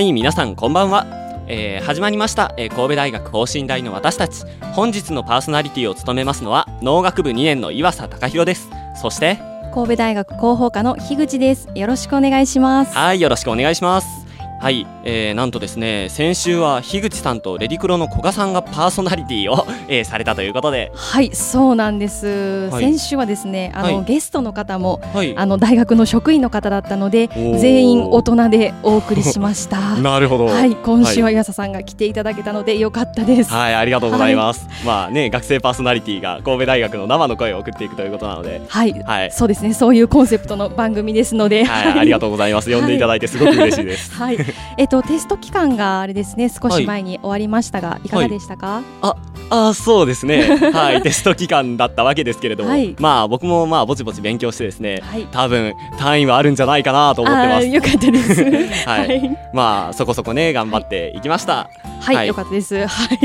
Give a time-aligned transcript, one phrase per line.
[0.00, 1.04] はい皆さんこんばんは、
[1.46, 4.46] えー始まりました、えー神戸大学法信大の私たち。
[4.72, 8.70] 本日のパーソナリティを務めますのは農学部2年の岩佐隆弘です。
[8.98, 9.36] そして
[9.74, 11.68] 神戸大学広報課の樋口です。
[11.74, 12.96] よろしくお願いします。
[12.96, 14.19] はいよろしくお願いします
[14.60, 20.90] はい、えー、なんとですね先週は樋口さんとレディクロの古賀さんがパーソナリティを、 えーされたということで。
[20.94, 22.68] はい、そうなんです。
[22.70, 22.84] はい。
[22.84, 24.04] 先週はですね、あの、はい。
[24.04, 25.36] ゲストの方もはい。
[25.36, 29.78] あの大学の職員の方だったので、全員大人でお送りしました。
[30.02, 30.46] なるほど。
[30.46, 33.52] はい、今週は岩佐さんが来ていただけたので良かったです。
[33.52, 34.66] はい、ありがとうございます。
[34.84, 42.70] まあね、学生パーソナリティが神戸大学の生の声を送っていくということなので、はい、はい、そうですね、そういうコンセプトの番組ですので、はい、ありがとうございます。
[42.74, 44.12] 呼んでいただいてすごく嬉しいです。
[44.12, 44.36] はい、
[44.76, 48.82] えっとテスト期間があれですね、少し前に終わりましたが、い、かがでしたか？
[49.02, 49.16] あ
[49.50, 50.42] あ、そうですね。
[50.72, 55.26] はい、テスト期間だったわけですけれども、はいまあ僕もまあぼちぼち勉強してですね、はい。
[55.32, 57.66] 多分単位はあるんじゃないかなと思ってます。
[57.66, 58.42] よかったです。
[58.86, 61.68] はいはい、まあそこそこね頑張っていきました。
[62.00, 62.86] はい、はいよかったです。
[62.86, 63.18] はい。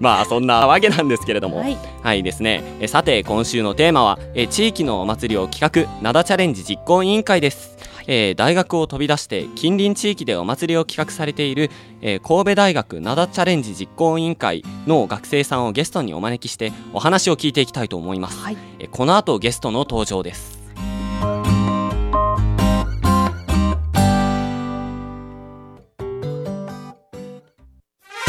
[0.00, 1.76] まあそんなわけなんですけれども、はい。
[2.02, 2.62] はいですね。
[2.80, 7.78] えさて今週のテーマはえ地域のお祭りを企画灘チャレンジ実行委員会です。
[8.12, 11.70] えー大学を飛び出して近隣地域でお祭りを企画されている、
[12.02, 18.38] えー神戸大学灘チャレンジ実行委員会の学生さんをゲストにお招きしてお話を聞いていきたいと思います。
[18.40, 18.56] はい。
[18.80, 20.58] えーこの後ゲストの登場です。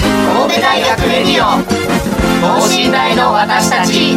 [0.07, 1.63] 神戸大学レディオ
[2.41, 4.15] 等身大の私たち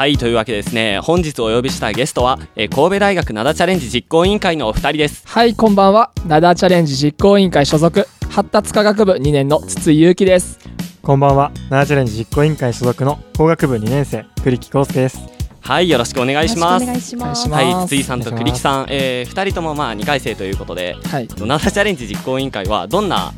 [0.00, 5.28] はいというわけでですね本日お呼びしたゲストは、えー神戸大学灘チャレンジ実行委員会のお二人です。
[5.28, 6.10] はい、こんばんは。
[6.26, 10.58] ナダーチャレンジ実行委員会所属、発達科学部2年の筒井祐樹です。
[11.02, 11.52] こんばんは。
[11.68, 15.18] ナーチャレンジ実行委員会所属の工学部2年生、栗木康介です。
[15.60, 16.82] はいよろしくお願いします。
[16.82, 17.50] お願いします。
[17.50, 21.28] はい筒井さんと栗木さん、えー、二人ともまあ2回生ということではい。
[21.40, 23.34] ナダチャレンジ実行委員会はどんな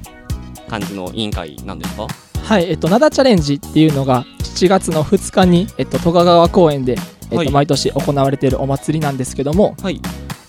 [0.68, 2.06] 感じの委員会なんですか？
[2.44, 7.50] はい、えっと、ナダチャレンジっていうのが、7月の2日に、えっと、戸賀川公園で、えっと、はい。
[7.50, 10.00] 毎年行われているお祭りなんですけども、はい。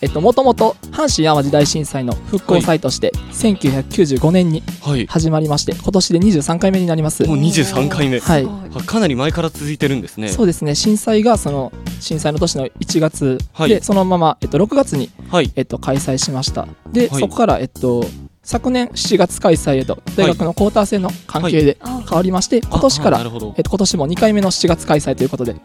[0.02, 5.08] えっと、もともと阪神・淡路大震災の復興祭として、1995年にはい。
[5.08, 7.26] 始まりまして、今年で23回目になります。
[7.26, 8.46] もう23回目、はい。
[8.46, 10.28] あかなり前から続いてるんですね。
[10.28, 11.72] そうですね、震災がその
[12.02, 13.82] 震災の年の1月で、はい。
[13.82, 15.50] そのまま、えっと、6月にはい。
[15.56, 16.68] えっと、開催しました。
[16.92, 17.22] で、はい。
[17.22, 18.06] そこから、えっと、
[18.44, 22.04] 昨年7月開催へと大学のクォーター制の関係であ。
[22.08, 23.54] 変わりまして、今年からああなるほど。
[23.58, 25.56] えっと、今年も2回目の7月開催ということで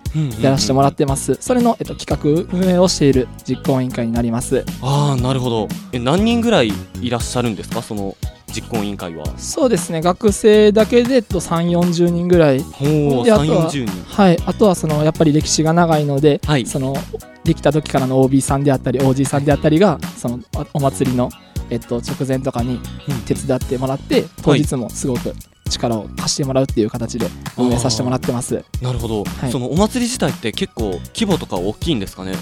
[0.41, 4.65] やらせてもらってます、それの、えっと、企画運営をしている実行委員会になります。
[4.81, 5.69] ああなるほど。
[5.93, 6.73] え何人ぐらい
[7.03, 7.83] いらっしゃるんですか？
[7.83, 8.17] その
[8.55, 9.27] 実行委員会は。
[9.37, 10.01] そうですね。
[10.01, 12.61] 学生だけで、えっと、3 4 0人ぐらい。
[12.61, 14.05] ほう3であとは4 0人。
[14.05, 14.39] はい。
[14.47, 16.65] あとはそのやっぱり歴史が長いので、はい。
[16.65, 16.95] その
[17.43, 21.29] できた時からの OB さんであったり OG さんであったりがそのおお祭りの、
[21.71, 22.81] えっと、直前とかに
[23.27, 25.35] 手伝ってもらって当日もすごく
[25.69, 28.65] 力を貸してもらうっていう形で運営させてもらってます。
[28.81, 29.53] なるほど、はい。
[29.53, 32.33] そのお祭り自体って結構規模とか大きいんですかね？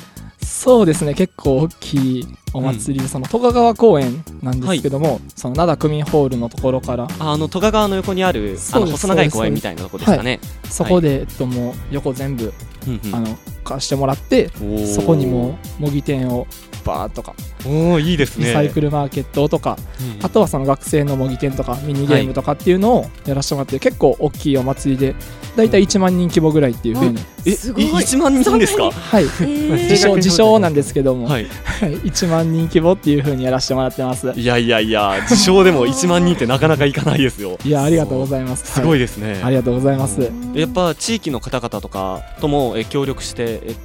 [0.41, 1.15] そうですね。
[1.15, 3.01] 結構大きいお祭り。
[3.01, 10.39] で、その戸賀川公園なんですけども、その灘区民ホールのところからああの戸賀川の横にあるあの細長い公園みたいなとこですかね、
[10.71, 12.53] そこで、えっと、もう横全部
[12.87, 13.15] うんうん。
[13.15, 14.51] あの貸してもらって
[14.95, 16.47] そこにもう模擬店を
[16.87, 17.35] バーッとか
[17.67, 18.47] おおいいですね。
[18.47, 19.77] リサイクルマーケットとか、
[20.19, 20.25] うん。
[20.25, 25.15] あとはその学生の模擬店とかミニゲームとかっていうのをやらせてもらって、結構大きいお祭りで
[25.57, 27.87] だいたい1万人規模ぐらいっていうふうに、えすごい。
[27.87, 28.91] い1万人ですか？
[28.91, 29.25] はい。
[29.25, 29.73] えー。
[29.73, 31.47] 自称自称なんですけども、はい。
[31.65, 31.95] はい。
[32.01, 34.33] 1万人規模っていうふうにやらせてもらってます。
[34.37, 37.59] いやいやいや自称でも1万人ってなかなかいかないですよ。
[37.65, 38.73] いやありがとうございます。
[38.75, 40.31] すごいでですね、ありがとうございます。
[40.55, 43.77] やっぱ地域の方々とかともえ協力してえっ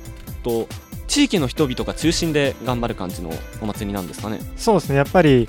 [0.44, 0.68] と
[1.12, 3.31] 地域の人々が中心で頑張る感じの
[3.62, 4.40] お祭りなんですかね。
[4.56, 5.46] そうですね、やっぱり、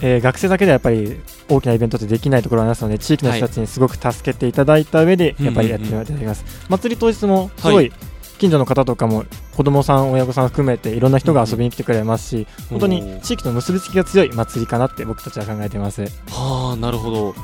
[0.00, 7.92] えー学生だけではやっぱり大きなイベントってできないところがありますので地域の人たちにすごく助けていただいた上で、はいやっぱりやっていただきます、祭り当日もすごい
[8.38, 9.24] 近所の方とかも
[9.56, 16.02] 子供さん親御さん含めていろんな人が遊びに来てくれますし、本当に地域との結びつきが強い祭りかなって僕たちは考えています。
[16.02, 17.34] はあなるほど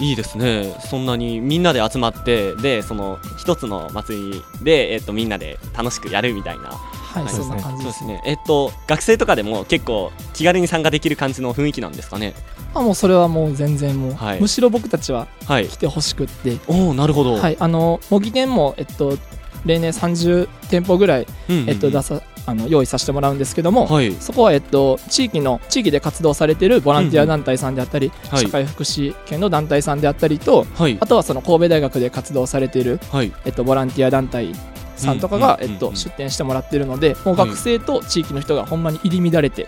[0.00, 0.74] いいですね。
[0.88, 6.70] そんなにみんなで集まってでその一つの祭りで、えっと、みんなで楽しくやるみたいな。
[6.70, 7.32] はい、はい。
[7.34, 8.22] そんな感じですそうですね。
[8.24, 12.34] えっと学生とかでも結構気軽に参加できる感じの雰囲気なんですかね。
[12.72, 14.40] あもうそれはもう全然もう、はい。
[14.40, 15.68] むしろ僕たちははい。
[15.68, 17.34] 来てほしくって、おおなるほど。
[17.34, 19.18] はい、あの模擬店も、えっと、
[19.64, 21.70] 例年30店舗ぐらい、うんうんうん。
[21.70, 24.12] えっと、出さあの用意させてもらうんですけども、はい。
[24.14, 28.42] そこは、えっと、地域の地域で活動されているボランティア団体さんであったり、はい。
[28.42, 30.96] 社会福祉系の団体さんであったりとはい。
[31.00, 33.32] あとはその神戸大学で活動されている、はい。
[33.44, 34.52] えっと、ボランティア団体
[35.00, 39.62] さんとかが、えっと、出展してもらってるのでもうはい学生と地域の人がほんまに入り乱れて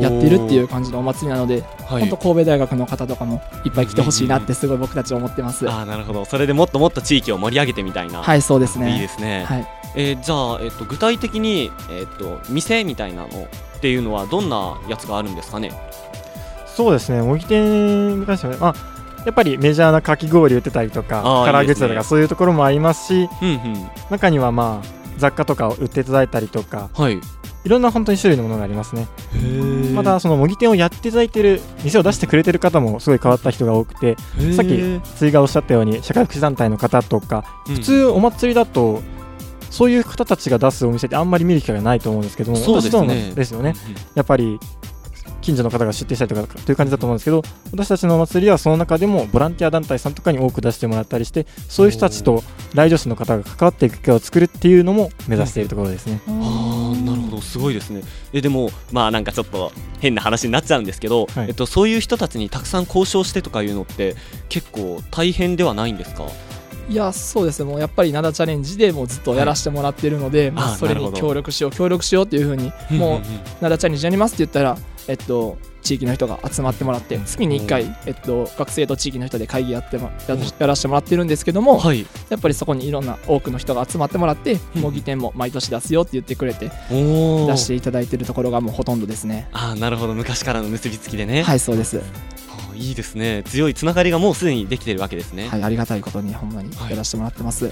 [0.00, 2.00] やってるっていう感じのお祭りなので、はい。
[2.00, 5.68] 本当神戸大学の方とかもいっぱい来てほしいなってすごい僕たち思ってます。
[5.68, 6.24] ああなるほど。
[6.24, 8.22] それでもっともっと地域を盛り上げてみたいな。
[8.22, 8.94] はいそうですね。
[8.94, 9.66] いいですね、はい。
[9.96, 15.72] えーじゃあ、えっと、具体的に、えっと、店みたいなのっていうのはどんなやつがあるんですかね？
[16.66, 17.22] そうですね。
[17.22, 18.74] 模擬店に関しては、まあ、
[19.24, 23.90] やっぱりメジャーなかき氷売ってたりとか唐揚げ売ってたりとかそういうところもありますしうんうん。
[24.10, 24.86] 中にはまあ
[25.18, 27.20] 雑貨とかを売っていただいたりとかはい。
[27.64, 29.08] いろんな本当に種類のものがありますね。
[29.32, 34.16] へまたその模擬店をやっていただいている店を出してくれてる方もすごい変わった人が多くて
[34.54, 39.02] さっきツイがおっしゃったように社会福祉団体の方とか普通お祭りだと
[39.70, 42.90] そういう方たちが出すお店ってあんまり見る機会がないと思うんですけどもそうですね。
[42.90, 43.74] 私どもですよね。
[44.14, 44.60] やっぱり
[45.44, 52.42] 近所の方が出店したりとかという感じだと思うんですけど私たちのお祭りはその中でもボランティア団体さんとかに多く出してもらったりしてそういう人たちと
[52.72, 56.20] 来場者の方が関わっていく機会を作るっていうのも目指しているところですね。
[56.26, 58.02] あーなるほどすごいですね。
[58.32, 59.70] えでもまあなんかちょっと
[60.00, 61.48] 変な話になっちゃうんですけど、はい。
[61.48, 64.16] えっと、そういう人たちにたくさん交渉してとかいうのって
[64.48, 66.24] 結構大変ではないんですか？
[66.88, 67.70] いやそうですね。
[67.70, 73.20] もうやっぱり灘チャレンジでもうずっとやらせてもらってるので、まあ、それに協力しよう協力しようっていうふうにもう
[73.62, 74.76] 灘チャレンジやりますって言ったら
[75.08, 82.06] えっと地域の人が集まってもらって月に1回、えっと、学生と地域の人で会議やってもややらせてもらってるんですけども、はい。
[82.30, 84.82] やっぱりそこにいろんな多くの人が集まってもらってうん。
[84.82, 89.48] 模擬店も毎年出すよって言ってくれて出していただいてるところがもうほとんどですね。
[89.52, 90.14] あーなるほど。
[90.14, 92.00] 昔からの結びつきでね、はいそうです。
[92.74, 93.42] いいですね。
[93.44, 97.68] 強いつながりがもうすでにできてるわけですね、はいありがたいことにほんまにやらせてもらってます、お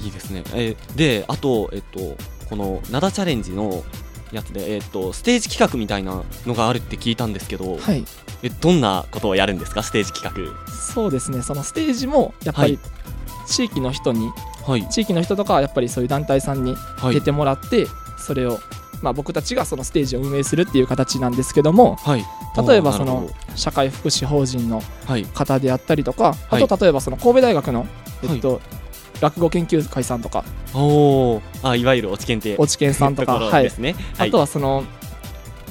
[0.00, 2.16] ーいいですね、えーであと、えっと、
[2.50, 3.82] この灘チャレンジの
[4.32, 8.04] やつで、えっと、ステージ企画みたいなのがあるって聞いたんですけど、はい。
[8.42, 9.82] えどんなことをやるんですか？
[9.82, 10.34] ステージ企
[10.68, 11.42] そうですね。
[11.42, 12.78] そのステージもやっぱり
[13.46, 14.32] 地域の人に、
[14.66, 14.88] 画はい。
[14.88, 17.14] 地域の人とかはやっぱりそういう団体さんにはい。
[17.14, 17.86] 出てもらって、
[18.18, 18.58] それを、
[19.02, 22.24] まあ、僕たちがそのステージを運営するっていう形なんですけどもはい。
[22.66, 24.82] 例えばその社会福祉法人の
[25.34, 26.62] 方であったりとか、はい。
[26.62, 27.86] あと例えばその神戸大学の、
[28.22, 28.60] えっと
[29.22, 30.44] 落語研究会さんとか。
[30.74, 31.40] おー。
[31.62, 34.28] あいわゆる落ち検定落研さんとか、ところはいですね、はい。
[34.28, 34.84] あとはその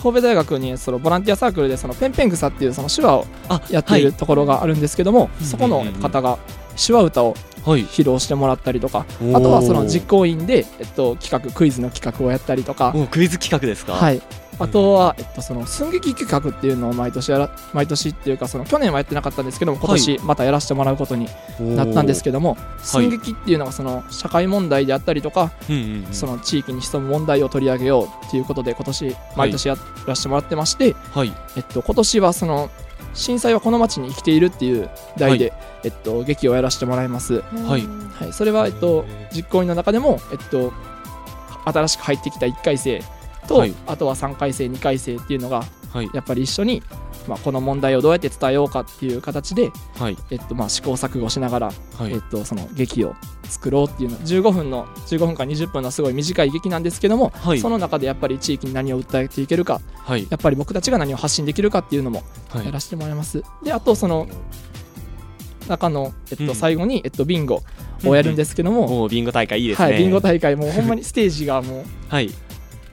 [0.01, 6.39] 神戸大学にそのボランティアサークルでそのペンペン草っていうその手話をあやっているところがあるんですけども、いそこの方が
[6.75, 7.83] 手話歌をはい。
[7.85, 9.05] 披露してもらったりとか、
[9.35, 13.93] あとはその実行委員で、えっと、企画クイズの企画をやったりとか、おクイズ企画ですか？
[13.93, 14.21] はいい、
[14.59, 21.27] あとは、えっと、その寸劇企画っていうのを毎年やら毎年っていうかその去年はやってなかったんですけども今年またやらせてもらうことに
[21.59, 25.51] なったんですけども、寸劇っていうのがその社会問題であったりとか、
[26.11, 31.33] その地域に潜む問題を取り上げようっていうことで今年毎年やらせてもらってまして、はい。
[31.55, 32.69] えっと、今年はその
[33.13, 35.53] 震災はこの町に生きているっていう題で、
[35.83, 37.41] えっと、劇をやらせてもらいます。
[37.41, 37.87] はい。
[38.13, 40.71] はい、それは、えっと、実行委員の中でも、えっと、
[41.65, 43.01] 新しく入ってきた1回生
[43.47, 43.73] と、はい。
[43.87, 46.09] あとは3回生2回生っていうのがはい。
[46.13, 46.81] やっぱり一緒に、
[47.27, 50.17] まあ、この問題をどうやって伝えようかっていう形で、はい。
[50.29, 52.13] えっとまあ、試行錯誤しながら、はい。
[52.13, 57.59] えっと、その劇を作ろうっていうの15分の15分か20分のすごい短い劇なんですけども、はい。
[57.59, 60.27] その中でやっぱり地域に何を訴えていけるかはい。
[60.29, 62.65] やっぱり僕たちが何を発信できるかっていうのもはい。
[62.65, 63.43] やらせてもらいます。
[63.63, 64.27] であとその
[65.67, 66.55] 中の、えっとうん。
[66.55, 67.63] 最後に、えっと、ビンゴ
[68.05, 69.87] をやるんですけども、おービンゴ大会いいですね。
[69.89, 72.29] はい、ビンゴ大会もうほんまにステージがもうはい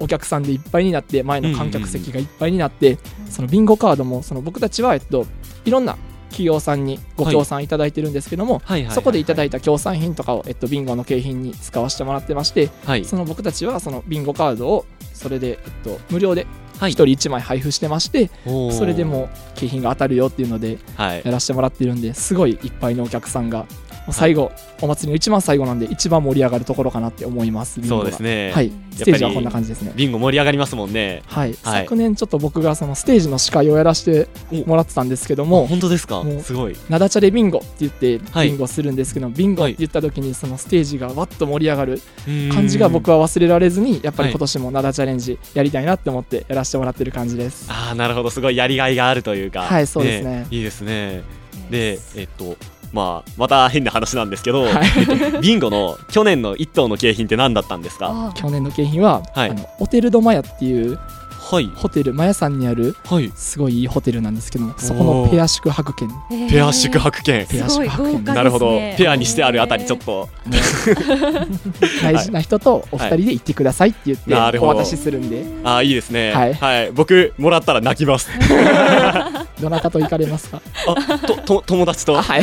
[0.01, 5.27] お客さんでいっぱいになって前の観客席がいっぱいになって、そのビンゴカードもその僕たちは、えっと、
[5.65, 5.97] いろんな
[6.29, 13.05] 企業さんにご協賛いただいてるんですけども、そこでいただいいた協賛品とかを、えっと、ビンゴの景品に使わせてもらってましてはい。
[13.05, 16.47] その僕たちはそのビンゴカードをそれで、えっと、無料で
[16.79, 16.93] はい。
[16.93, 21.23] 1人1枚配布してまして、それでもう景品が当たるよっていうのではい。
[21.25, 27.81] やらせてもらっているんですごいいっぱいのお客さんがう最後、お祭りの一番最後なんで一番盛り上がるところかなって思います。
[27.87, 28.03] そが。
[28.03, 28.53] うですね。
[28.53, 29.93] はい、ステージはこんな感じですね。
[29.97, 31.23] ビンゴ盛り上がりますもんね。
[31.27, 31.83] はい、はい。
[31.85, 34.29] 昨年ちょっと僕がそのステージの司会をやらせて
[34.67, 36.23] もらってたんですけども、本当ですか？
[36.43, 36.77] すごい。
[36.91, 38.49] なだちゃれビンゴって言ってはい。
[38.49, 42.03] ビンゴするんですけど、ビンゴって言った時にそのステージがわっと盛り上がる
[42.53, 44.31] 感感じが僕は忘れられずにやっぱはい。
[44.31, 47.67] り今年もなだチャレンジやりたいなって思ってやらせてもらってる感じです。
[47.71, 48.31] ああなるほど。
[48.31, 49.63] すごいやりがいがあるというか。
[49.63, 50.47] はいそうですね。
[50.51, 51.23] いいですね。
[51.71, 52.57] でえっと
[52.93, 54.89] まあまた変な話なんですけど、はい。
[54.99, 58.11] えっとビンゴの去年の一等の景品って何だったんですか？
[58.11, 59.51] あ去年の景品は、はい。
[59.51, 60.99] あのオテルドマヤっていう
[61.51, 61.73] はい。
[61.75, 63.33] ホテルマヤさんにあるはい。
[63.35, 66.09] すごいいいホテルなんですけどもそこのペア宿泊券。
[66.09, 66.51] ー。
[66.51, 67.47] ペア宿泊券。
[67.47, 68.23] ペア宿泊券。
[68.23, 68.35] ね。
[68.35, 68.79] なるほど。
[68.99, 70.29] ペアにしてあるあたりちょっと。
[72.03, 74.73] 大事な人とお二人で行ってくださいって言ってなるほど。
[74.73, 75.47] お渡しするんで。
[75.65, 76.33] ああいいですね。
[76.33, 76.93] はい。
[76.93, 78.29] 僕もらったら泣きます。
[79.61, 80.61] どなたと行かれますか？
[80.87, 82.15] あとと友達と。
[82.15, 82.43] はい。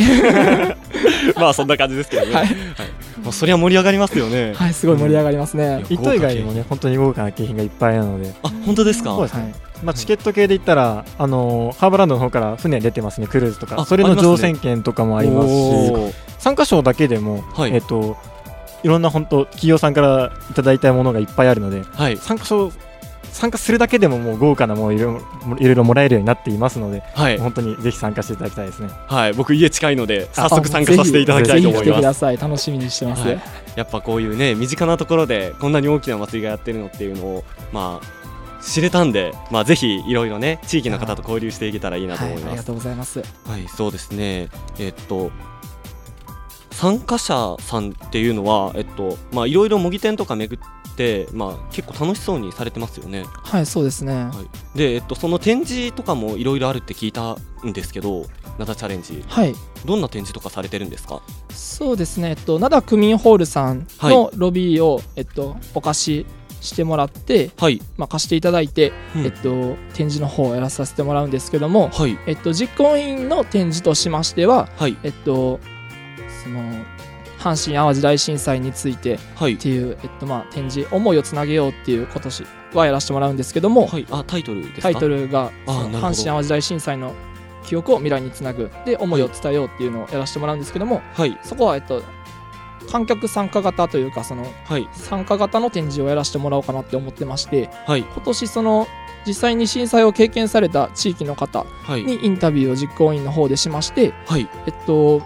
[1.36, 2.48] まあそんな感じですけどね、はい。
[3.22, 5.82] まあ、そりゃ盛り上がりますよね、はいすごい盛り上がりますね。
[5.88, 8.34] うん一等以外にもね本当に豪華な景品がいっぱいなので。
[8.42, 9.42] あ本当ですですね。
[9.42, 9.54] はい。
[9.82, 16.12] まあ、チケット系で言ったら、あのーハーバーランドの方から船出てますね、クルーズとか、あそれの乗船券とかもありますし、おー。
[16.38, 17.74] 参加賞だけでも、はい。
[17.74, 18.16] えっと、
[18.82, 22.16] いろんな本当、企業さんからいただいたものがいっぱいあるので、はい。
[22.16, 22.72] 参加賞、
[23.32, 27.38] 参加するだけでももう豪華なものいろいろいろいろもらえるようになっていますので、はい。
[27.38, 28.88] 本当にぜひ参加していただきたいですね。
[29.08, 29.34] はい。
[29.34, 31.84] 僕家近いので早速参加させていただきたいと思います。
[31.84, 32.38] ぜひ来てください。
[32.38, 33.42] 楽しみにしてます、はい。
[33.74, 38.15] やっぱこういうね身近なところでこんなに大きな祭りがやってるのっていうのをまあ
[38.66, 42.66] 知れたんで、まあ、ぜひいろいろね地域の方と交流していけたらいいなとはい、ありが思います。
[42.66, 44.48] とうございますはい、そうですね。
[44.78, 45.30] えっと
[46.72, 53.24] 参加者さんっていうのはえっとまあいろいろ模擬店とか巡ってまあ結構楽しそうにされてますよね。
[53.44, 54.30] はいそうですね、は
[54.74, 54.78] い。
[54.78, 58.26] でえっとその展示とかもいろいろあるって聞いたんですけど、
[58.58, 59.54] 灘チャレンジはい
[59.86, 61.22] どんな展示とかされてるんですか？
[61.50, 66.26] そうですね、えっと、灘区民ホールさんのロビーを、えっと、お貸し
[66.66, 67.80] してもらって、はい。
[67.96, 69.24] まあ、貸していただいて、うん。
[69.24, 72.18] えっと、展示の方をやらさせてもらうんですけども、はい。
[72.26, 74.96] えっと、実行委員の展示としましては、はい。
[75.02, 75.60] えっと、
[76.42, 76.60] その
[77.38, 79.56] 阪神・淡路大震災についてっはい。
[79.56, 82.44] ていう、えっとまあ、展示「思いをつなげよう」っていう今年
[82.74, 84.06] はやらせてもらうんですけども、はい。
[84.10, 84.82] あタイトルですか？
[84.82, 87.14] タイトルが阪神・淡路大震災の
[87.64, 88.70] 記憶を未来につなぐ。
[88.84, 91.38] で思いを伝えようっていうのをやらせてもらうんですけども、はい。
[91.42, 92.02] そこは、えっと、
[92.90, 94.88] 観客参加型というかそのはい。
[94.92, 98.02] 参加型の展示をやらせてもらおうかなって思ってましてはい。
[98.02, 98.86] 今年その
[99.26, 102.04] 実際に震災を経験された地域の方はい。
[102.04, 104.48] にインタビューを実行委員の方でしまして、はい。
[104.66, 105.20] えっと、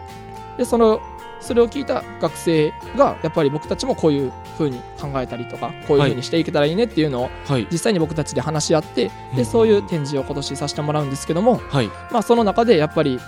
[0.56, 1.00] でその
[1.40, 7.66] それを聞いた学生がやっぱり僕たちもこういう風に考えたりとかこういう風にしていけたらいいねっていうのをはい。
[7.70, 9.36] 実際に僕たちで話し合ってうん。
[9.36, 11.88] でそういう展示を今年させてもらうんですけども、はい。
[12.10, 13.18] まあ、その中でやっぱり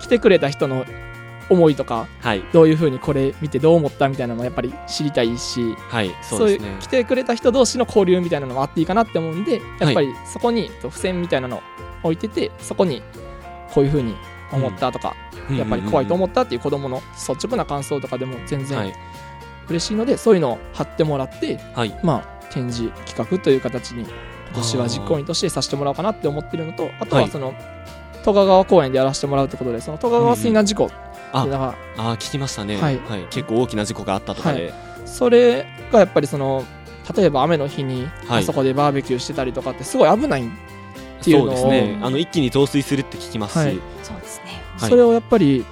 [0.00, 0.84] 来てくれた人の
[1.50, 2.42] 思いとかはい。
[2.52, 6.76] どういう風にこれ見てどう思ったみたいなのもやっぱり知りたいしはいそそうういうですね。
[6.80, 11.62] 来てくれた人同士の交流みたいなのもあっていいかなって思うんでやっぱりそこにと付箋みたいなのを
[12.04, 13.02] 置いててそこに
[13.72, 14.14] こういう風に
[14.52, 15.16] 思ったとか、
[15.50, 18.92] やっぱり怖いと思ったっていう子供の率直な感想とかでも全は然い。
[19.70, 21.98] 嬉しいので、そういうのを貼ってもらって、はい。
[22.02, 24.10] まあ、展示企画という形に今
[24.56, 27.30] 年は実行委員としてさせてもらおうかなって思ってるのとあとははい。
[27.30, 27.54] その、
[28.24, 30.90] 戸川公園でやらせてもらうってことでその戸川水難事故
[31.32, 32.96] あー聞きましたね、ははい。
[32.96, 34.72] い結構大きな事故があったとかで、
[35.06, 36.64] それがやっぱりその
[37.16, 38.42] 例えば雨の日にはい。
[38.42, 41.98] あそこでバーベキューしてたりとかってすごい危ないっていうそうのをですね。
[42.02, 43.78] あの一気に増水するって聞きますし、はい。
[44.02, 44.62] そうですね。
[44.78, 44.90] はい。
[44.90, 45.64] それをやっぱり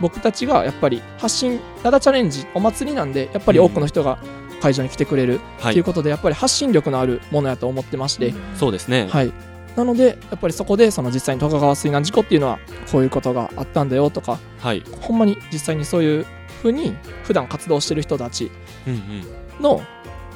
[0.00, 4.18] 僕たちがやっぱり発信灘チャレンジお祭りなんでやっぱり多くの人が
[4.60, 9.32] 会場に来てくれるはいということでやっぱり発信力のあるものやと思ってまして、そうですね、はい、
[9.76, 12.58] なのでやっぱりそこでその実際に戸川水難事故っていうのは
[12.90, 14.82] こういうことがあったんだよとかはい。
[15.00, 16.26] ほんまに実際にそういう
[16.62, 18.50] ふうに普段活動してる人たち
[18.86, 19.62] うんうん。
[19.62, 19.82] の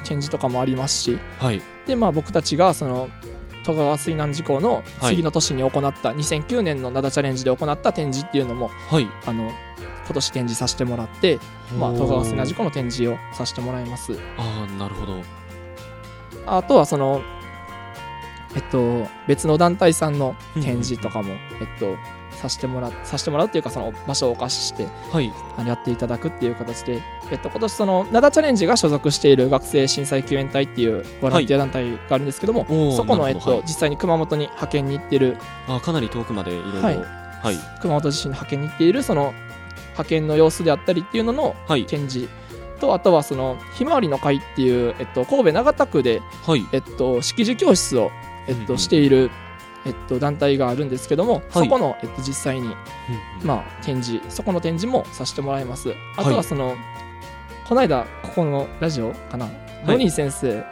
[0.04, 1.62] 展示とかもありますしはい。
[1.86, 3.08] でまあ僕たちがその
[3.64, 5.14] 戸川水難事故のはい。
[5.16, 9.08] 次の年に行った2009年の灘チャレンジで行った展示っていうのもはい。
[9.26, 9.50] あの
[10.06, 11.38] 今年展示させてもらって、
[11.78, 14.14] まあ、戸川水難事故の展示をさせてもらいます。
[14.38, 15.22] ああなるほど。
[16.46, 17.20] あとはその
[18.56, 21.96] えっと別の団体さんの展示とかも、えっと
[22.38, 25.32] させてもらさせてもらうっていうかその場所をお貸ししてはい。
[25.56, 33.62] あのやっていただくっていう形で、えっと、今年その灘チャレンジが所属している学生震災救援隊っていうボランティア団体があるんですけども、おーそこの、えっとはい。
[33.62, 35.36] 実際に熊本に派遣に行ってる
[35.66, 36.80] あーかなり遠くまでいろいろ。
[36.80, 36.96] はい。
[36.96, 37.56] はい。
[37.80, 39.34] 熊本地震に派遣に行っているその
[39.92, 41.86] 派遣の様子であったりっていうののはい。
[41.86, 42.28] 展示
[42.80, 46.64] とあとはそのひまわりの会っていう、えっと、神戸長田区で、はい。
[46.72, 48.12] えっと、識字教室を、
[48.48, 48.78] えっと、うんうん。
[48.78, 49.30] している
[49.86, 52.74] えっと、団体があるんですけども、そこの、えっと、実際に、
[53.42, 55.94] まあ、展示そこの展示もさせてもらいます。
[56.16, 56.76] あとはその、
[57.66, 59.48] この間ここのラジオかな、
[59.86, 60.64] ロニー先生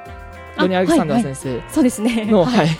[0.59, 2.25] ロニー・アレクサンダー先生そうですね。
[2.25, 2.69] の、はい。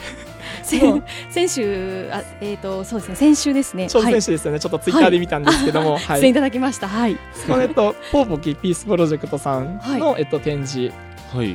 [0.63, 3.87] 先先週あえっ、とそうですね先週ですね。
[3.87, 6.87] ちょうど選手ですよね、ちょっとツイッターで見たんですけども、はい、出演いただきました。
[6.87, 7.17] はい。
[7.33, 11.06] そのえっとポーポキピースプロジェクトさんの、えっと展示はい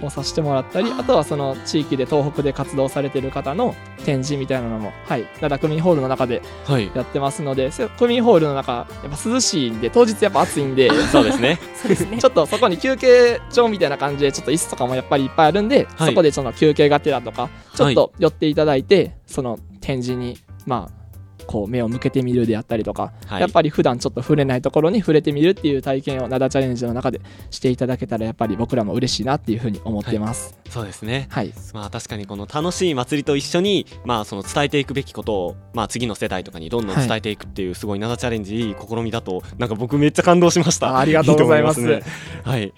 [0.02, 3.74] をさせてもらったり、あとはその地域で東北で活動されてる方の
[4.04, 6.90] 展示みたいなのも、はい、灘区民ホールの中ではい。
[6.94, 11.58] やってますので、せ区民ホールの中、やっぱ涼しいんで、当日やっぱ暑いんで、 そうですね。
[11.80, 12.18] そうですね。
[12.18, 16.08] ちょっとそこに休憩所みたいな感じで、ちょっと椅子とかもやっぱりいっぱいあるんで、はい。
[16.10, 21.01] そこでその休憩がてらとか、ちょっと寄っていただいて、その展示に、まあ、
[21.46, 23.40] こう目を向けてみるであったりとか、はい。
[23.40, 27.20] やっぱり普段ちょっと触れないところに触れてみるっていう体験を灘チャレンジの中で
[27.50, 30.58] していただけたらやっぱり僕らも嬉しいなっていうふうに思ってます。
[30.70, 31.26] そうですね。
[31.30, 40.96] はい、まあ確かにこの楽しい祭りと一緒にまあその伝えていくべきことをまあ次の世代とかにどんどん伝えていくっていうすごい灘チャレンジいい試みだとなんか僕めっちゃ感動しました。
[40.96, 42.02] あありがとうございます。
[42.44, 42.72] はい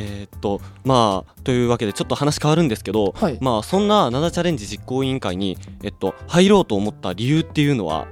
[0.00, 3.38] えーっとまあというわけでちょっと話変わるんですけど、はい。
[3.40, 8.06] まあそんな灘チャレンジ実行委員会にえっと入ろうと思った理由っていうのは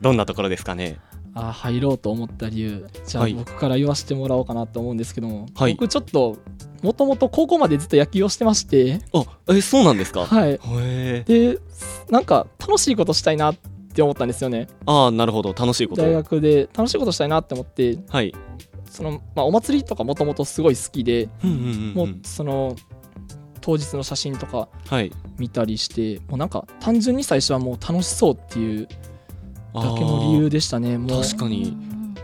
[0.00, 0.98] どんなところですかね？
[1.34, 2.88] あ入ろうと思った理由。
[3.06, 3.34] じゃあはい。
[3.34, 5.74] 僕から言わせてもらおうかなと思うんですけども、はい。
[5.74, 6.38] 僕ちょっと
[6.82, 9.00] もともと高校までずっと野球をしてまして。
[9.12, 10.26] あえそうなんですか？
[10.26, 10.58] はい。
[11.24, 11.58] で
[12.10, 13.56] なんか楽しいことしたいなっ
[13.94, 14.66] て思ったんですよね。
[14.86, 15.52] ああなるほど。
[15.52, 17.98] 楽しいこと大学で楽しいことしたいなって思って。
[18.08, 18.34] はい
[18.90, 22.76] その、まあ、お祭りとかもともとすごい好きで、うんうんうんもううんその
[23.60, 25.12] 当日の写真とかはい。
[25.38, 28.88] 見たりしてもうなんか単純に最初はもう楽しそうっていう
[29.74, 31.22] あだけの理由でしたねもう。
[31.22, 31.76] 確かに。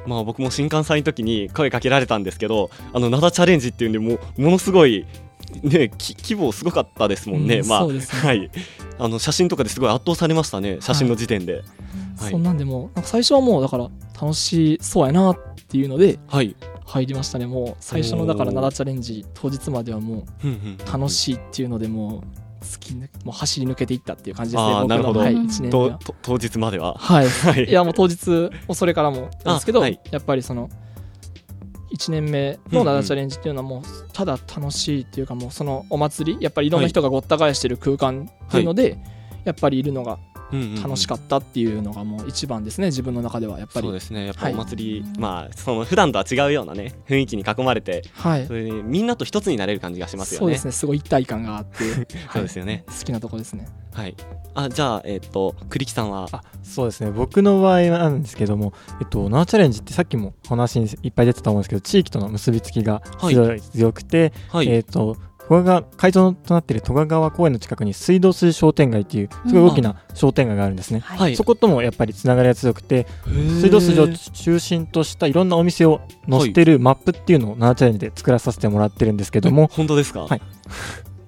[0.06, 5.06] まあ僕も新幹線の時に声かけられたんですけどあの灘チャレンジっていうんでもうものすごい
[5.62, 8.50] ねき規模すごかったですもんね、うんまあはい。
[8.98, 11.56] あの写真とかですごい圧倒されましたね写真の時点で。
[11.56, 11.64] はい
[12.16, 13.90] そんなんでもなんか最初はもうだから
[14.20, 16.56] 楽しそうやなっていうのではい、
[16.86, 17.46] 入りましたね。
[17.46, 22.22] もう最初のだからおー灘チャレンジ当日まではもう楽しいっていうのでも
[22.60, 25.20] う突き抜もう走り抜けていったっていう感じですね僕のなるほど。
[25.20, 26.94] はい、うん1年当日までは。
[26.98, 27.28] はい。
[27.28, 27.64] はい。
[27.64, 30.00] いやもう当日それからもなんですけど、あはい。
[30.10, 30.68] やっぱりその
[31.94, 38.98] 1年目の灘チャレンジっていうのはもうただ楽しいっていうかもうそのお祭りやっぱりいろんな人がごった返してる空間っていうので、
[39.44, 40.18] やっぱりいるのが
[40.80, 43.86] 楽しかっったっていうのがもう一番ですね自分の中ではやっぱり。
[43.86, 44.26] そうですね。
[44.26, 44.54] やっぱはい。
[44.54, 48.46] お祭り、まあその普段とは違うようなね雰囲気に囲まれてはい。
[48.46, 50.40] それでみんなと一つになれる感じがしますよね。
[50.40, 50.72] そうですね。
[50.72, 51.84] すごい一体感があって、
[52.32, 52.84] そうですよね。
[52.86, 53.66] 好きなとこですね。
[53.92, 54.14] はい。
[54.54, 56.28] あじゃあえっ、と栗木さんは？
[56.30, 57.10] あそうですね。
[57.10, 65.16] 僕の場合なんですけども、えっと、ナーチャレンジってさっきも話にいっぱい出てたと思うんですけど地域との結びつきが強い、強くて、はい、えっと
[65.48, 71.18] 古賀川会場となっている戸賀川公園の近くに水道水商店街っていうすごい大きな商店街があるんですね、はい。
[71.18, 80.22] はいそこともやっぱりつながりが強くて水道水を中心としたいろんなお店を載せてるマップっていうのをナーチャレンジで作らさせてもらってるんですけども本当ですか？
[80.22, 80.40] はい。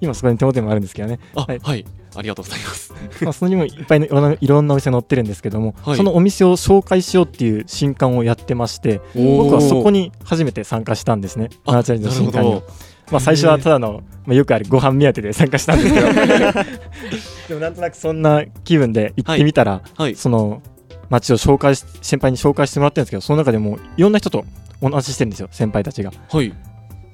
[0.00, 1.18] 今そこに手元にもあるんですけどね。
[1.34, 1.80] あははい。
[1.80, 2.92] い、ありがとうございます。
[3.22, 5.96] まあ、そこにもいっぱいのいろんないろんなお店載ってるんですけども、はい。
[5.96, 12.66] そのお店を紹介しようっていう新刊をやってまして僕はそこに初めて参加したんですねあナーチャレンジの新刊になるほ
[13.10, 16.06] まあ最初はただの、まあ、よくあるご飯目当てで参加したんですけど。
[17.48, 20.16] でもなんとなくそんな気分で行ってみたら、はい。
[20.16, 20.62] その
[21.08, 24.44] 街を紹介し先輩に紹介してもらってるんですけどその中でもいろんな人と
[24.80, 26.10] お話ししてるんですよ先輩たちが。
[26.30, 26.52] はい。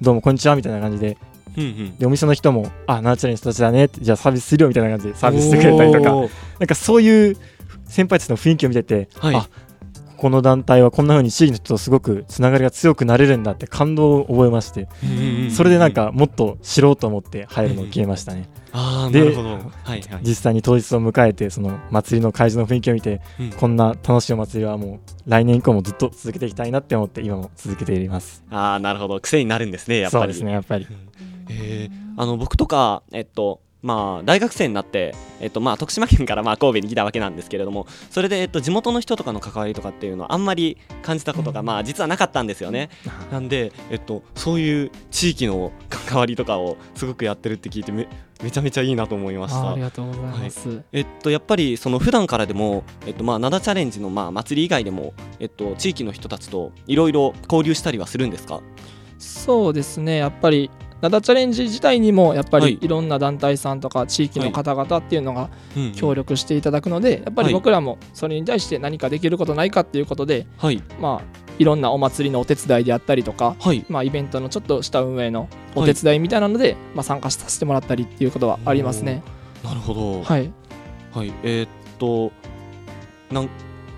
[0.01, 1.17] どうもこんにちはみたいな感じで。
[1.55, 1.97] うんうん。
[1.97, 6.09] でお店の人もあナーチャレンジの人たちだねってじゃあサービスするよみたいな感じでサービスしてくれたりとか。
[6.59, 7.37] なんかそういう
[7.85, 9.35] 先輩たちの雰囲気を見てて、はい。
[9.35, 9.47] あ
[10.23, 14.87] この団体はこんな風に地域の人とすごくつながりが強くなれるんだって感動を覚えまして、
[15.51, 19.49] それでなんかもっと知ろうと思って入るのを決めましたね、でああなるほど。
[19.49, 20.01] はいはい。
[20.23, 23.49] 実際に当日を迎えてその祭りの会場の雰囲気を見て、うん。
[23.51, 28.45] こんな楽しいお祭りはもう来年以降もずっと続けていきたいなって思って今も続けています。
[28.49, 29.19] ああなるほど。
[29.19, 30.21] 癖になるんですねやっぱり。
[30.21, 30.87] そうですねやっぱり。
[31.49, 42.89] えーあの僕とかえっとまあ大学生になって、えっとまあ、徳島県からまあ神戸に来たわけなんですけれどもそれで、えっと、地元の人とかの関わりとかっていうのはあんまり感じたことが、まあ、実はなかったんですよね。
[43.29, 48.07] なんで、えっと、そういう地域の関わりとかをすごくやってるって聞いてめ
[48.41, 49.59] めちゃめちゃいいなと思いました。
[49.59, 49.81] ああり。
[49.81, 58.61] がとうございます、えっと、やっぱりその普段からでも、えっとまあ、灘チャレンジのまあ祭り以外でも、えっと、地域の人たちといろいろ交流したりはするんですか？
[59.19, 60.17] そうですね。
[60.17, 60.69] やっぱり
[61.09, 62.71] 灘チャレンジ自体にもやっぱはい。
[62.71, 65.49] りいろんな団体さんとか地域の方々っていうのが
[65.95, 70.81] 協力していただくのでやっぱり僕らもそれに対して何かできることないかっていうことではい。
[70.99, 73.85] まあいろんなお祭りのお手伝いであったりとかはい。
[73.89, 79.21] まあイベントのちょっとした運営のお手伝いみたいなのでまあ参加させてもらったりっていうことはありますね。
[79.63, 80.23] なるほど。
[80.23, 80.51] はい。
[81.13, 82.31] はい、えーっとと
[83.31, 83.49] なん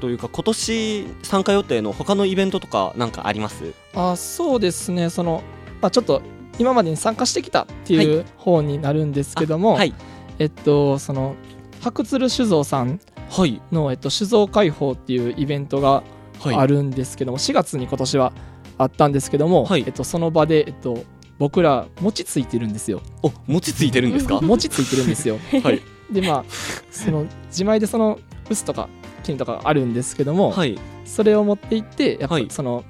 [0.02, 3.74] というか今年参加予定の他のイベントとかなんかあります？
[3.96, 5.10] あそうですね。
[5.10, 5.42] その、
[5.82, 6.22] まあ、ちょっと
[6.60, 9.94] 今までに参加してきたっていう方になるんですけども、はい。
[10.40, 11.36] えっとその
[11.82, 13.62] 白鶴酒造さんはい。
[13.72, 16.04] の、えっと、酒造開放っていうイベントが
[16.40, 16.56] はい。
[16.56, 18.34] あるんですけども、4月に今年は
[18.78, 19.84] あったんですけども、はい。
[19.88, 21.04] えっと、その場で、えっと、
[21.40, 23.02] 僕ら餅ついてるんですよ。
[23.24, 24.40] お餅ついてるんですか？
[24.44, 25.40] 餅ついてるんですよ。
[25.64, 25.82] はい。
[26.12, 26.46] でまあ
[26.92, 28.90] その自前でその臼とか
[29.24, 30.78] 金とかあるんですけども、はい。
[31.06, 32.84] それを持って行ってやっぱその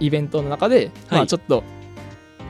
[0.00, 1.24] イベントの中で、まはい。
[1.24, 1.62] あちょっと、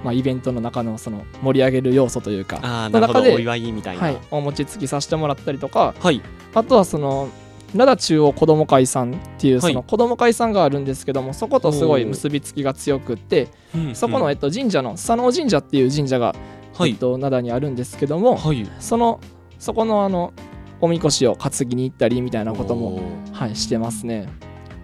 [0.05, 4.03] まあ、イベントの中のその盛り上げる要素というかああなるほの中でどお祝いみたいな。
[4.03, 6.23] はい、お餅つきさせてもらったりとかはい。
[6.55, 7.29] あとはその
[7.75, 9.73] 灘中央子ども会さんっていうはい。
[9.73, 13.49] その子ども会さんがあるんですけどもそことすごい結びつきが強くって
[13.95, 16.35] そこのええっと神社の佐野神社っていう神社が
[16.77, 16.91] はい。
[16.91, 18.67] えっと灘にあるんですけどもはい。
[18.79, 19.21] その
[19.59, 20.33] そこのあの
[20.81, 23.01] おみこしを担ぎに行ったりみたいなことも
[23.33, 24.29] はいしてますね。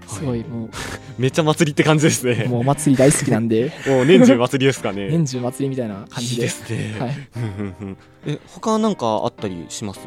[0.06, 0.68] すごいも
[1.18, 2.44] めっちゃ祭りって感じですうね。
[2.44, 3.72] もうお祭り大好きなんで。
[3.86, 5.08] もう年中祭りですかね。
[5.10, 6.34] 年中祭りみたいな感じで。
[6.34, 7.12] いいですね、はい。
[7.32, 7.96] ふんふんふん。
[8.26, 10.00] え他なんかあったりします？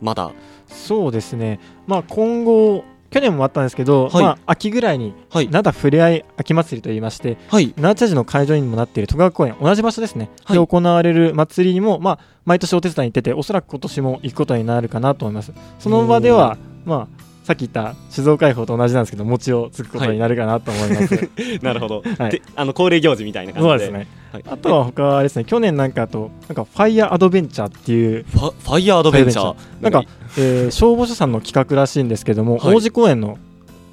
[0.00, 0.32] まだ。
[0.68, 4.24] そうですね、まあ、今後、去年もあったんですけど、はい。
[4.24, 5.48] まあ、秋ぐらいに、はい。
[5.50, 7.68] 灘ふれあい秋祭りといいまして、はい。
[7.72, 10.58] 奈良茶寺の会場にもなっている戸川公園、同じ場所ですね、はい。
[10.58, 15.52] で行われる祭りにも、まあ、毎年お手伝いに行ってて、おそらく今年も行くことになるかなと思います。
[15.78, 21.30] その場では、まあ、さっき言った酒造開放と同じなんですけど、餅をつくことになるかなと思います。
[21.62, 22.30] なるほど、はい。
[22.30, 23.70] であの恒例行事みたいな感じで。
[23.70, 24.06] そうですね。
[24.32, 24.44] はい。
[24.48, 29.54] あとは他はですね、去年なんかあと、なんかファイヤーアドベンチャーっていう、ファイヤーアドベンチャー。
[29.80, 30.04] なんか、
[30.38, 32.74] えー消防署さんの企画らしいんですけども、はい。
[32.76, 33.38] 王子公園の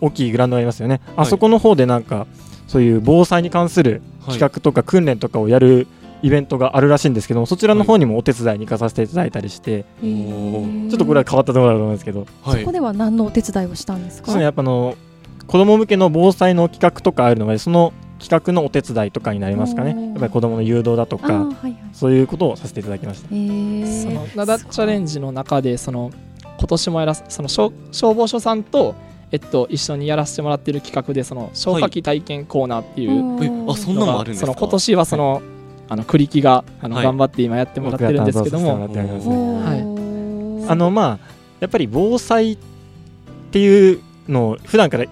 [0.02, 2.28] 大きいグラウンドありますよね、あそこの方でなんか
[2.68, 5.88] そういう防災に関する企画とか訓練とかをやる
[6.22, 10.90] イベントがあるらしいんですけどもそちらの方にもお手伝いに行かさせていただいたりして、へー。
[10.90, 12.60] ちょっとこれは変わったところだと思うんですけど、はい。
[12.60, 14.28] そこでは何のお手伝いをしたんですか？
[14.28, 14.96] そうですねやっぱあの
[15.48, 19.96] 子供向けの防災の企画とかあるのでその企画のお手伝いとかになりますかね。
[20.10, 21.78] やっぱり子供の誘導だとかはいはい。
[21.94, 23.30] そういうことをさせていただきました。
[23.30, 26.12] その灘チャレンジの中でその
[26.60, 28.94] 今年もやらすその消消防署さんと、
[29.32, 35.42] えっと、一緒にやらせてもらってる企画でその消火器体験コーナーっていううんえあそんなのもあるんですかその今年はその、
[35.90, 37.06] あの栗木があの、はい。
[37.06, 38.90] 頑張って今やってもらってるんですけども、はい。
[38.92, 40.72] ー。
[40.72, 42.58] あのまあやっぱり防災っ
[43.52, 45.06] ていうのを普段から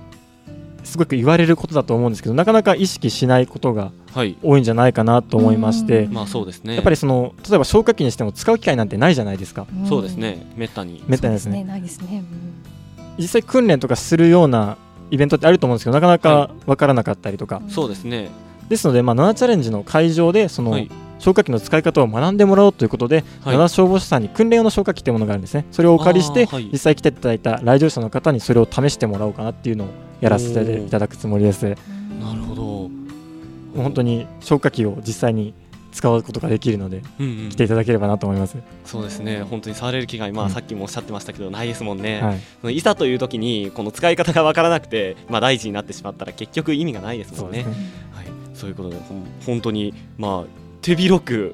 [0.84, 4.38] すごく言われることだと思うんですけどなかなか意識しないことがはい。
[4.42, 6.14] 多いんじゃないかなと思いましてうん。
[6.14, 6.76] まあそうですね。
[6.76, 9.64] やっぱりその例えば消火器にしても使う機会なんてないじゃないですか。
[9.64, 10.46] んそうですね。
[10.56, 11.64] めったにめったにですね。
[11.64, 12.24] ないですね。
[13.18, 13.22] うん。
[13.22, 14.78] 実際訓練とかするような
[15.10, 18.30] イベントってあると思うんですけどなかなか分からなかったりとか、そうですね
[18.70, 20.90] ですので、まあ、7チャレンジの会場でその、はい。
[21.20, 23.56] 消火器の使い方を学んでもらおうということで、はい。
[23.56, 25.66] 7消防士さんに訓練用の消火器というものがあるんですね。
[25.72, 26.70] それをお借りして、はい。
[26.72, 29.88] 実際来ていただいた来場者の方にそれを試してもらおうかなっていうのを
[30.22, 31.66] やらせていただくつもりです。
[31.66, 31.76] も
[32.24, 32.86] なるほど。
[32.86, 35.54] う本当に消火器を実際に
[35.92, 37.50] 使うことができるのでうんうん。
[37.50, 39.42] 来ていただければなと思います、そうですね。
[39.42, 40.52] 本当に触れる機会まあうん。
[40.52, 42.22] さっきもおっしゃってましたけどないですもんね、
[42.62, 47.66] はい、いざという時にこの使い方がわからなくてまあ大事になってしまったら結局意味がないですもんね
[48.58, 48.98] そういそうことで
[49.46, 50.50] 本当にまあ
[50.82, 51.54] 手広く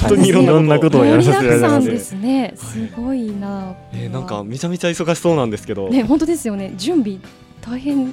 [0.00, 1.90] 本当はいにいろんなことをやらせていただいて。
[1.90, 2.52] ですね。
[2.56, 3.74] すごいな。
[3.92, 6.72] えーなんかめちゃめちゃ忙しそうなんですけど、ね本当ですよね。
[6.76, 7.18] 準備
[7.60, 8.12] 大変。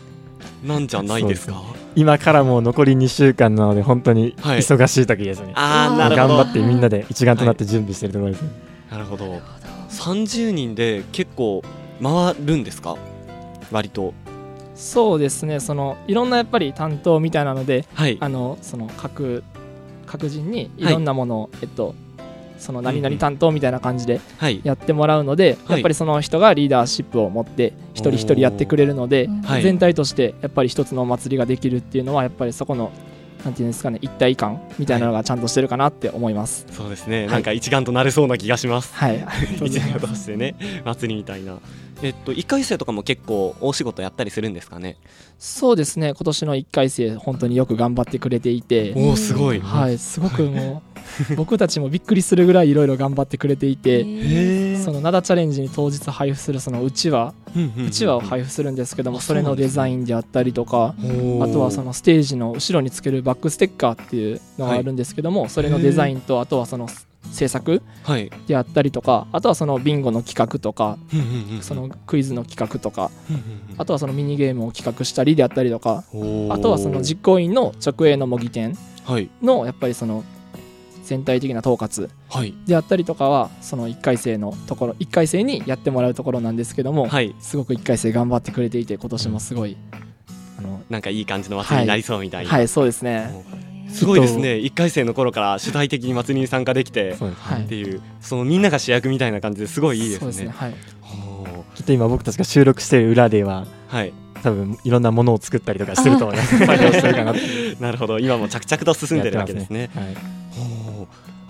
[0.65, 1.61] なんじゃないですか？
[1.95, 4.59] 今からもう残り2週間なので本当にはい。
[4.59, 6.37] 忙しい時ですね、ああなるほど。
[6.37, 8.49] 張ってみんなで一丸となって準備しているところですね、
[8.89, 9.39] なるほど。
[9.89, 11.61] 30人で結構
[12.01, 12.95] 回るんですか？
[13.71, 14.13] 割と
[14.75, 15.59] そうですね。
[15.59, 18.17] そのいろんなやっぱり担当みたいなのではい。
[18.19, 19.43] あのその各
[20.05, 20.85] 各人にい。
[20.85, 21.95] ろんなものを、えっと
[22.57, 24.61] その何々担当みたいな感じではい。
[24.63, 25.77] やってもらうので、はい。
[25.77, 29.29] やっぱりその人がリーダーシップを持って一人一人やってくれるので、
[29.61, 32.91] 全体としてやっぱり一つのお祭りができるっていうのはやっぱりそこの
[33.43, 36.65] なんていうんですかね一体感みたいなのがちゃんとしてるかなって思います。
[36.71, 37.27] そうですね、はい。
[37.27, 38.93] なんか一丸となれそうな気がします。
[38.93, 39.25] はい、
[39.63, 40.55] 一丸としてね。
[40.85, 41.57] 祭りみたいな。
[42.03, 44.97] えっと1回生とかも結構大仕事やったりするんですかね？
[45.37, 46.13] そうですね。
[46.15, 49.59] 今年の1回生本当によく頑張ってくれていて、おおすごい。
[49.59, 50.90] はい、すごくもう
[51.35, 54.03] 僕たちもびっくりするぐらいいろいろ頑張ってくれていて。
[54.05, 57.33] へその灘チャレンジに当日配布するそのうちわ
[57.85, 66.87] うちわを配布するんですけどもあそれのデザインであったりとか布あとはそのステージの後ろにつけるバックステッカーっていうのがあるんですけどもそれのデザインとあとはその
[67.31, 70.97] 制作はいであったりとかあとはそのビンゴの企画とか
[71.61, 73.11] そのクイズの企画とか
[73.77, 76.03] あとはそのミニゲームを企画したりであったりとか
[76.49, 79.29] あとはその実行委員の直営の模擬店はい。
[79.41, 80.23] のやっぱりその
[81.03, 82.53] 全体的な統括はい。
[82.65, 87.35] であったりとかはその1回生のところ1回生にやってもらうところなんですけども、はい。
[87.39, 89.77] すごく1回生頑張ってくれていて今年もすごい、
[90.59, 92.67] あのなんかいい感じの祭りになりそうみたいな、はい。
[92.67, 93.43] そうですね。
[93.91, 94.53] すごいですね。
[94.55, 100.31] 1回生の頃から主体的に祭りに参加できてっていうそのみんなが主役みたいな感じですごいいいですね。
[100.31, 100.49] すね。
[100.49, 100.73] はい。
[101.75, 104.13] きっと今僕たちが収録している裏でははい。
[104.41, 106.59] 多分いろんなものを作ったりとかしてると思います。
[107.79, 108.19] なるほど。
[108.19, 109.89] 今も着々と進んでるわけですね。
[109.95, 110.05] はい。
[110.05, 110.40] ほう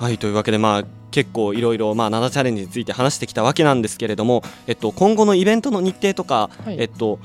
[0.01, 6.77] はいというわけでまあ結構いろいろまあ灘チャレンジについて話してきたわけなんですけれども、えっと、今後のイベントの日程とか、はい。
[6.79, 7.19] えっと、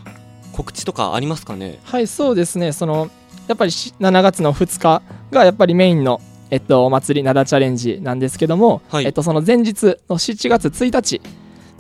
[0.52, 1.78] 告知とかありますかね？
[1.84, 2.72] はいそうですね。
[2.72, 3.08] その
[3.48, 9.06] やっぱりし7月の2日がやっぱりメインのえっと、お祭り灘チャレンジなんですけども、はい。
[9.06, 11.22] えっと、その前日の7月1日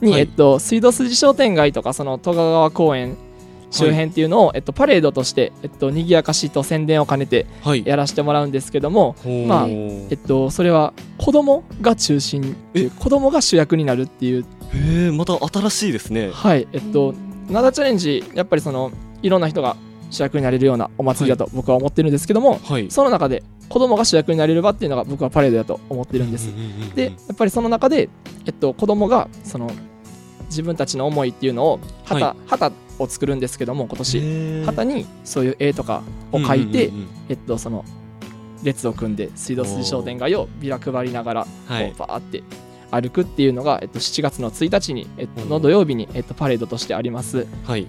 [0.00, 0.20] に、はい。
[0.22, 3.18] えっと、水道筋商店街とかその戸川公園
[3.70, 7.82] 周辺っていうのを、えっと、パレードとして、えっと、賑やかしと宣伝を兼ねてはい。
[7.84, 12.90] やらせてもらうんですけども、まあえっと、それは子供が中心え？
[12.90, 14.42] 子供が主役になるっていう。
[14.72, 16.30] へえまた新しいですね。
[16.32, 17.14] はいえっと
[17.50, 18.90] 灘チャレンジやっぱりその
[19.22, 19.76] いろんな人が
[20.10, 22.90] 主役になれるようなお祭りだと僕は思ってるんですけども、はい。
[22.90, 26.52] その中で子供が主役になれる場っていうのが僕はパレードだと思ってるんです。
[26.94, 28.08] でやっぱりその中で、
[28.46, 29.70] えっと、子供がその
[30.46, 34.64] 自分たちの思いっていうのを旗,、は旗を作るんですけども今年。
[34.64, 36.92] 旗にそういう絵とかを描いて、
[37.28, 37.84] えっと、その
[38.62, 42.42] 列を組んで水道筋商店街をビラ配りながらこうはいバーって
[42.90, 45.48] 歩くっていうのが、えっと、7月の1日に、えっと、うん。
[45.48, 47.46] の土曜日に、えっと、パレードとしてあります。
[47.64, 47.86] はい。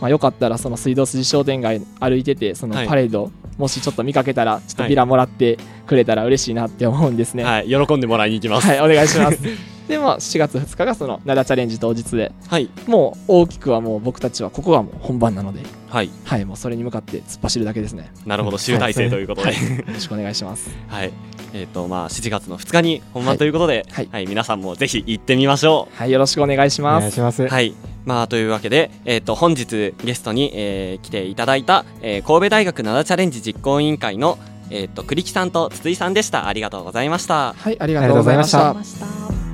[0.00, 2.88] まあ、よかったらその水道筋商店街歩いててそのはい。
[2.88, 7.44] パレード、もしちょっと見かけたらちょっとビラもらってくれたら嬉しいなって思うんですね。
[7.44, 7.68] はい。
[7.68, 8.66] 喜んでもらいに行きます。
[8.66, 9.38] はい、お願いします。
[9.90, 18.12] で、まあ、7月2日がその灘チャレンジ当日で、はいもう大きくはもう僕たちはここがもう本番なので、はいはい、もうそれに向かって突っ走るだけですね。
[18.24, 20.70] なるほど集大成ということで、はい、よろしくお願いします。
[20.88, 21.12] はい。
[21.52, 27.02] えっ、とまあ7月の2日に本番ということで、は、はいい皆さんもぜひ行ってみましょはい、よろしくお願いしおます。
[27.02, 27.42] 願いします。
[27.42, 27.48] う。
[27.48, 27.74] はい。
[28.04, 34.38] まあというわけで、えっ、と本日ゲストに、えー来ていただいた、えー神戸大学灘チャレンジ実行委員会の
[34.70, 36.46] えっ、と栗木さんと筒井さんでした。
[36.46, 37.54] ありがとうございました。
[37.58, 38.36] はい、ありがとうござい。
[38.36, 39.49] ました。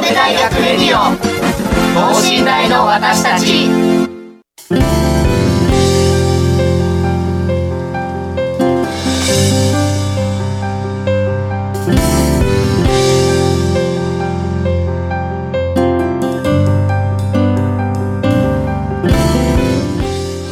[0.00, 1.00] 神戸大学レディオ。
[1.94, 3.68] 等身大の私たち。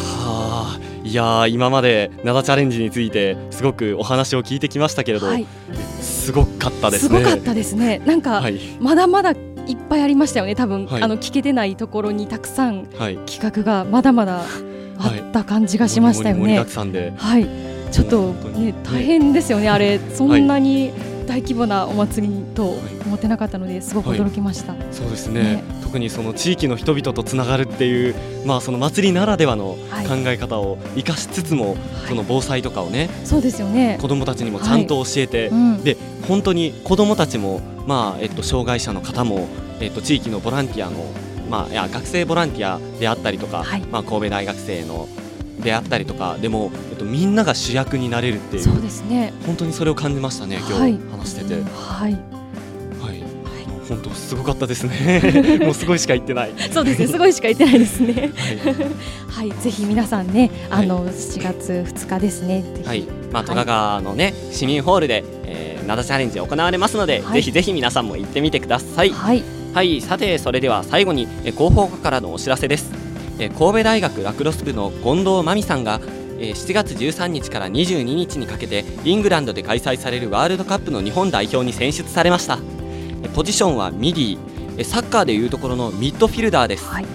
[0.05, 5.47] はあ、いやー今まで灘チャレンジについてすごくお話を聞いてきましたけれど、はい、
[6.29, 7.19] すごかったですね。
[7.19, 8.03] すごかったですね。
[8.05, 9.35] なんか、はいまだまだい
[9.73, 10.55] っぱいありましたよね。
[10.55, 13.17] 多分、はいあの聞けてないところにたくさんはい。
[13.27, 14.43] 企画がまだまだ
[14.99, 16.71] あった感じがしましたよね盛りだく。
[16.71, 17.15] さんで。
[17.17, 17.49] はい、
[17.91, 19.71] ちょっとね大変ですよね。
[19.71, 20.93] あれそんなに
[21.29, 22.71] 大規模なお祭りと
[23.05, 24.75] 思ってなかったのですごく驚きました。
[24.91, 25.43] そうですね。
[25.43, 25.65] ね。
[25.83, 28.15] 特にその地域の人々とつながるっていう、
[28.47, 30.07] まあ、その祭りならではのはい。
[30.07, 31.77] 考え方を生かしつつも、
[32.09, 33.99] その防災とかをねそうですよね。
[34.01, 39.49] 子どもたちにもちゃんと教えて、うん、で本当に子どもたちも、まあえっと、障害者の方も、
[39.81, 41.05] えっと、地域のボランティアの、
[41.51, 43.83] まあ、いや学生ボランティアであったりとか、はい。
[43.93, 45.09] まあ、神戸大学生の
[45.61, 49.33] であったりとかでも、と、みんなが主役になれるっていそううですね。
[49.47, 51.55] 本当にそれを感じましたね今日はい話してて。
[51.55, 52.13] はい。
[52.13, 53.23] はい
[53.89, 55.59] 本当すごかったですね。
[55.65, 56.53] もうすごいしか言ってない。
[56.71, 57.07] そうですね。
[57.07, 58.31] すごいしか言ってないですね。
[59.27, 62.65] はい はい、ぜひ皆さんね、はいあの7月2日ですね。
[62.85, 69.11] はい、まあ、はい都賀川のね、市民ホールで、えー、灘チャレンジ行われますので、はいぜひぜひ皆さんも行ってみてください。
[69.11, 72.91] はい、はい、さて、それでは最後に、えー広報課からのお知らせです。
[73.39, 76.01] えー神戸大学ラクロス部の近藤真美さんが、
[76.39, 82.59] えー7月13日から22日にかけてイングランドで開催されるワールドカップの日本代表に選出されました。
[83.23, 84.39] えーポジションはミディ、
[84.77, 86.85] えーサッカーでいうところのミッドフィルダーです。
[86.85, 87.07] はい、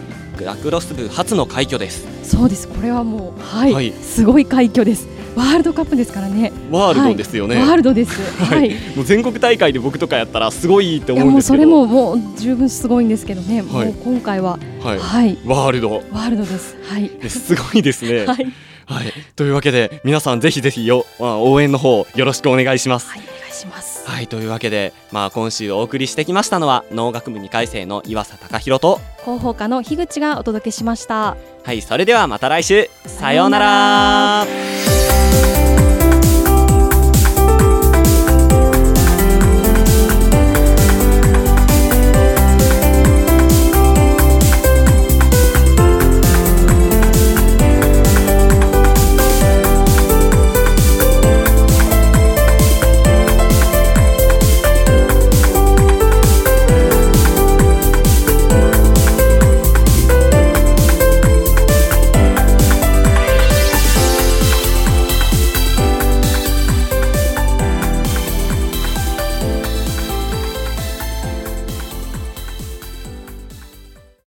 [0.41, 2.05] ラクロス部初の快挙です。
[2.23, 2.67] そうです。
[2.67, 5.07] これはもう、はい、はいすごい快挙です。
[5.35, 6.51] ワールドカップですからね。
[6.69, 7.57] ワールドですよね。
[7.57, 8.21] ワールドです。
[8.43, 8.95] ははいい。
[8.95, 13.61] もう全国大会で僕とかやったらすごいって思うんですけどそれももう十分すごいんですけどね。
[13.61, 16.77] はいもう今回は、はい、はい、ワールドワールドです。
[16.83, 17.09] はい。
[17.09, 18.25] ですごいですね。
[18.27, 18.53] はい、
[18.85, 23.09] はい、というわけで皆さんぜひぜひよ、まあ、応援の方よろしくお願いします。
[23.09, 24.07] はい、お願いします。
[24.07, 31.37] はいというわけで、まあ、今週お送りしてきましたのは農学部2回生の岩佐貴弘と、広報課の樋口がお届けしました。
[31.63, 32.89] はい、それではまた来週。
[33.05, 34.45] さようなら